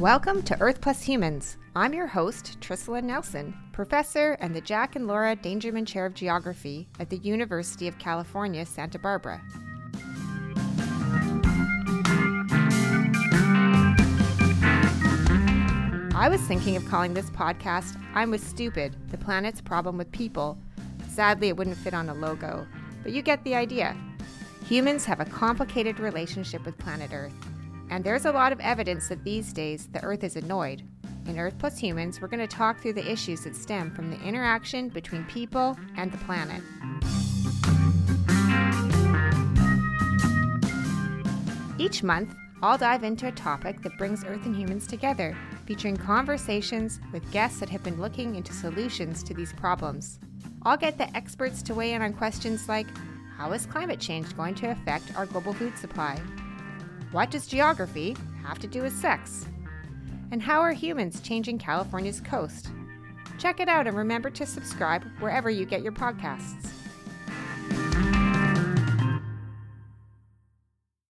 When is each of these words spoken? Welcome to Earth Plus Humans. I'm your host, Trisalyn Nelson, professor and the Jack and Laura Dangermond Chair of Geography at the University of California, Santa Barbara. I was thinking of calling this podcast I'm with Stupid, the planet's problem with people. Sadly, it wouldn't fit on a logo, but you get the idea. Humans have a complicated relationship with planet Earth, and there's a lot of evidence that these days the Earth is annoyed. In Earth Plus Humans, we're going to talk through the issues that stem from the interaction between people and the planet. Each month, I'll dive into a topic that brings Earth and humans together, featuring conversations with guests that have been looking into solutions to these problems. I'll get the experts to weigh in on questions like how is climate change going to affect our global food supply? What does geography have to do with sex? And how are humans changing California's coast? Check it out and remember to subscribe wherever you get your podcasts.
Welcome 0.00 0.40
to 0.44 0.58
Earth 0.62 0.80
Plus 0.80 1.02
Humans. 1.02 1.58
I'm 1.76 1.92
your 1.92 2.06
host, 2.06 2.58
Trisalyn 2.62 3.04
Nelson, 3.04 3.54
professor 3.72 4.38
and 4.40 4.56
the 4.56 4.62
Jack 4.62 4.96
and 4.96 5.06
Laura 5.06 5.36
Dangermond 5.36 5.86
Chair 5.86 6.06
of 6.06 6.14
Geography 6.14 6.88
at 6.98 7.10
the 7.10 7.18
University 7.18 7.86
of 7.86 7.98
California, 7.98 8.64
Santa 8.64 8.98
Barbara. 8.98 9.42
I 16.14 16.28
was 16.30 16.40
thinking 16.48 16.76
of 16.76 16.86
calling 16.86 17.12
this 17.12 17.28
podcast 17.28 18.00
I'm 18.14 18.30
with 18.30 18.42
Stupid, 18.42 18.96
the 19.10 19.18
planet's 19.18 19.60
problem 19.60 19.98
with 19.98 20.10
people. 20.12 20.56
Sadly, 21.10 21.48
it 21.48 21.58
wouldn't 21.58 21.76
fit 21.76 21.92
on 21.92 22.08
a 22.08 22.14
logo, 22.14 22.66
but 23.02 23.12
you 23.12 23.20
get 23.20 23.44
the 23.44 23.54
idea. 23.54 23.94
Humans 24.64 25.04
have 25.04 25.20
a 25.20 25.26
complicated 25.26 26.00
relationship 26.00 26.64
with 26.64 26.78
planet 26.78 27.12
Earth, 27.12 27.34
and 27.90 28.04
there's 28.04 28.24
a 28.24 28.32
lot 28.32 28.52
of 28.52 28.60
evidence 28.60 29.08
that 29.08 29.24
these 29.24 29.52
days 29.52 29.88
the 29.88 30.02
Earth 30.02 30.24
is 30.24 30.36
annoyed. 30.36 30.82
In 31.26 31.38
Earth 31.38 31.58
Plus 31.58 31.78
Humans, 31.78 32.20
we're 32.20 32.28
going 32.28 32.40
to 32.40 32.46
talk 32.46 32.80
through 32.80 32.94
the 32.94 33.10
issues 33.10 33.42
that 33.42 33.54
stem 33.54 33.90
from 33.90 34.10
the 34.10 34.20
interaction 34.22 34.88
between 34.88 35.24
people 35.24 35.76
and 35.96 36.10
the 36.10 36.18
planet. 36.18 36.62
Each 41.78 42.02
month, 42.02 42.34
I'll 42.62 42.78
dive 42.78 43.04
into 43.04 43.26
a 43.26 43.32
topic 43.32 43.82
that 43.82 43.96
brings 43.98 44.24
Earth 44.24 44.44
and 44.44 44.54
humans 44.54 44.86
together, 44.86 45.36
featuring 45.66 45.96
conversations 45.96 47.00
with 47.12 47.30
guests 47.32 47.58
that 47.60 47.70
have 47.70 47.82
been 47.82 48.00
looking 48.00 48.36
into 48.36 48.52
solutions 48.52 49.22
to 49.24 49.34
these 49.34 49.52
problems. 49.52 50.20
I'll 50.62 50.76
get 50.76 50.98
the 50.98 51.14
experts 51.16 51.62
to 51.62 51.74
weigh 51.74 51.94
in 51.94 52.02
on 52.02 52.12
questions 52.12 52.68
like 52.68 52.86
how 53.36 53.52
is 53.52 53.64
climate 53.64 53.98
change 53.98 54.36
going 54.36 54.54
to 54.56 54.70
affect 54.70 55.16
our 55.16 55.24
global 55.24 55.54
food 55.54 55.76
supply? 55.78 56.20
What 57.12 57.32
does 57.32 57.48
geography 57.48 58.16
have 58.44 58.60
to 58.60 58.68
do 58.68 58.82
with 58.82 58.96
sex? 58.96 59.44
And 60.30 60.40
how 60.40 60.60
are 60.60 60.72
humans 60.72 61.20
changing 61.20 61.58
California's 61.58 62.20
coast? 62.20 62.70
Check 63.36 63.58
it 63.58 63.68
out 63.68 63.88
and 63.88 63.96
remember 63.96 64.30
to 64.30 64.46
subscribe 64.46 65.02
wherever 65.18 65.50
you 65.50 65.66
get 65.66 65.82
your 65.82 65.90
podcasts. 65.90 66.69